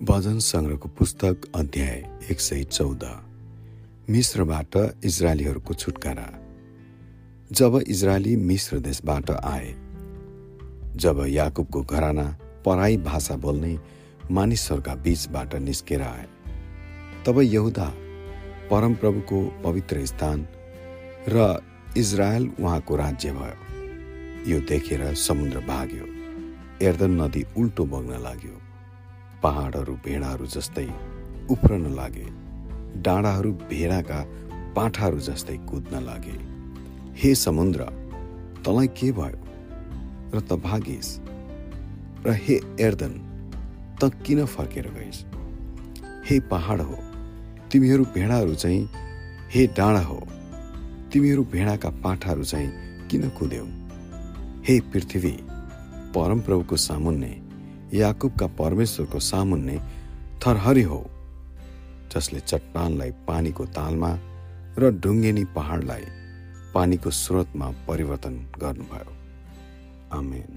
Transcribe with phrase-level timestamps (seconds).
[0.00, 1.98] भजन सङ्ग्रहको पुस्तक अध्याय
[2.30, 3.04] एक सय चौध।
[4.10, 6.24] मिश्रबाट इजरायलीहरूको छुटकारा।
[7.50, 9.68] जब इजरायली मिश्र देशबाट आए
[10.96, 12.24] जब याकुबको घराना
[12.66, 13.78] पराई भाषा बोल्ने
[14.30, 16.26] मानिसहरूका बीचबाट निस्केर आए
[17.26, 17.88] तब यहुदा
[18.70, 20.46] परमप्रभुको पवित्र स्थान
[21.28, 21.62] र
[21.96, 26.06] इजरायल उहाँको राज्य भयो। यो देखेर समुद्र भाग्यो
[26.88, 28.58] एर्दन नदी उल्टो बग्न लाग्यो।
[29.42, 30.88] पहाडहरू भेडाहरू जस्तै
[31.50, 32.26] उफ्रन लागे।
[33.02, 34.20] डाँडाहरू भेडाका
[34.76, 36.36] पाठाहरू जस्तै कुद्न लागे।
[37.14, 37.84] हे समुद्र
[38.64, 39.38] तँलाई के भयो?
[40.34, 41.08] र त भागिस
[42.26, 43.14] र हे एर्दन
[44.02, 45.24] त किन फर्केर गइस?
[46.28, 46.98] हे पहाड हो
[47.72, 48.88] तिमीहरू भेडाहरू चाहिँ
[49.50, 50.20] हे डाँडा हो
[51.12, 52.70] तिमीहरू भेडाका पाठाहरू चाहिँ
[53.08, 53.64] किन कुद्यौ
[54.68, 55.32] हे पृथ्वी
[56.14, 57.32] परमप्रभुको सामुन्ने
[57.92, 59.76] याकुबका परमेश्वरको सामुन्ने
[60.46, 61.00] थरहरी हो
[62.12, 64.10] जसले चट्टानलाई पानीको तालमा
[64.78, 66.04] र ढुङ्गेनी पहाडलाई
[66.74, 69.12] पानीको स्रोतमा परिवर्तन गर्नुभयो।
[70.18, 70.50] आमेन।